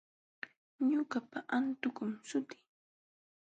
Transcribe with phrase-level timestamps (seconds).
[0.89, 2.61] Ñuqapa antukum sutii.